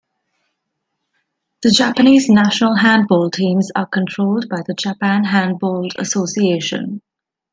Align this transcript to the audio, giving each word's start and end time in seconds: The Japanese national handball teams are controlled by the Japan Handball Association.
The 1.61 1.69
Japanese 1.69 2.27
national 2.27 2.73
handball 2.73 3.29
teams 3.29 3.69
are 3.75 3.85
controlled 3.85 4.49
by 4.49 4.63
the 4.65 4.73
Japan 4.73 5.25
Handball 5.25 5.89
Association. 5.95 7.03